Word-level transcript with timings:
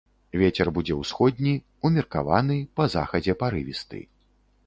Вецер 0.43 0.69
будзе 0.77 0.95
ўсходні, 1.01 1.51
умеркаваны, 1.89 2.57
па 2.79 2.89
захадзе 2.97 3.35
парывісты. 3.43 4.03